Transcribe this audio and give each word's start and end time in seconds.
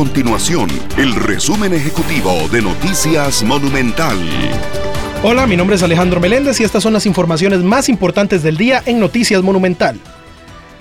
continuación 0.00 0.70
el 0.96 1.14
resumen 1.14 1.74
ejecutivo 1.74 2.48
de 2.50 2.62
Noticias 2.62 3.42
Monumental. 3.42 4.16
Hola, 5.22 5.46
mi 5.46 5.58
nombre 5.58 5.76
es 5.76 5.82
Alejandro 5.82 6.20
Meléndez 6.20 6.58
y 6.58 6.64
estas 6.64 6.82
son 6.82 6.94
las 6.94 7.04
informaciones 7.04 7.58
más 7.62 7.90
importantes 7.90 8.42
del 8.42 8.56
día 8.56 8.82
en 8.86 8.98
Noticias 8.98 9.42
Monumental. 9.42 10.00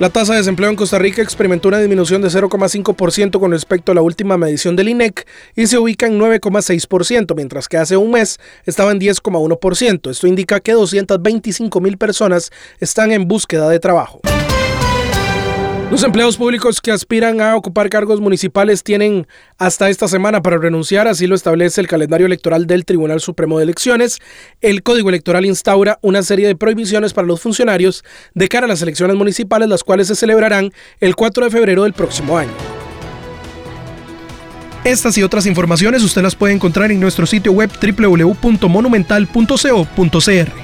La 0.00 0.10
tasa 0.10 0.32
de 0.32 0.40
desempleo 0.40 0.68
en 0.68 0.74
Costa 0.74 0.98
Rica 0.98 1.22
experimentó 1.22 1.68
una 1.68 1.78
disminución 1.78 2.22
de 2.22 2.28
0,5% 2.28 3.38
con 3.38 3.52
respecto 3.52 3.92
a 3.92 3.94
la 3.94 4.02
última 4.02 4.36
medición 4.36 4.74
del 4.74 4.88
INEC 4.88 5.28
y 5.54 5.68
se 5.68 5.78
ubica 5.78 6.08
en 6.08 6.18
9,6%, 6.18 7.36
mientras 7.36 7.68
que 7.68 7.76
hace 7.76 7.96
un 7.96 8.10
mes 8.10 8.40
estaba 8.66 8.90
en 8.90 8.98
10,1%. 8.98 10.10
Esto 10.10 10.26
indica 10.26 10.58
que 10.58 10.72
225 10.72 11.80
mil 11.80 11.98
personas 11.98 12.50
están 12.80 13.12
en 13.12 13.28
búsqueda 13.28 13.68
de 13.68 13.78
trabajo. 13.78 14.20
Los 15.90 16.02
empleados 16.02 16.36
públicos 16.36 16.80
que 16.80 16.90
aspiran 16.90 17.40
a 17.40 17.54
ocupar 17.54 17.88
cargos 17.88 18.20
municipales 18.20 18.82
tienen 18.82 19.28
hasta 19.58 19.90
esta 19.90 20.08
semana 20.08 20.42
para 20.42 20.58
renunciar, 20.58 21.06
así 21.06 21.28
lo 21.28 21.36
establece 21.36 21.80
el 21.80 21.86
calendario 21.86 22.26
electoral 22.26 22.66
del 22.66 22.84
Tribunal 22.84 23.20
Supremo 23.20 23.58
de 23.58 23.64
Elecciones. 23.64 24.18
El 24.60 24.82
Código 24.82 25.10
Electoral 25.10 25.46
instaura 25.46 26.00
una 26.02 26.22
serie 26.22 26.48
de 26.48 26.56
prohibiciones 26.56 27.12
para 27.12 27.28
los 27.28 27.40
funcionarios 27.40 28.02
de 28.34 28.48
cara 28.48 28.66
a 28.66 28.68
las 28.68 28.82
elecciones 28.82 29.16
municipales, 29.16 29.68
las 29.68 29.84
cuales 29.84 30.08
se 30.08 30.16
celebrarán 30.16 30.72
el 30.98 31.14
4 31.14 31.44
de 31.44 31.50
febrero 31.50 31.84
del 31.84 31.92
próximo 31.92 32.38
año. 32.38 32.50
Estas 34.84 35.16
y 35.16 35.22
otras 35.22 35.46
informaciones 35.46 36.02
usted 36.02 36.22
las 36.22 36.34
puede 36.34 36.54
encontrar 36.54 36.90
en 36.90 36.98
nuestro 37.00 37.24
sitio 37.24 37.52
web 37.52 37.70
www.monumental.co.cr. 37.80 40.63